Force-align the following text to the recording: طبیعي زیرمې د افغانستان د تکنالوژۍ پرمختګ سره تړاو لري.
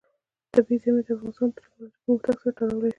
طبیعي 0.53 0.77
زیرمې 0.83 1.01
د 1.05 1.09
افغانستان 1.13 1.47
د 1.49 1.53
تکنالوژۍ 1.57 1.95
پرمختګ 2.05 2.35
سره 2.41 2.53
تړاو 2.57 2.79
لري. 2.81 2.89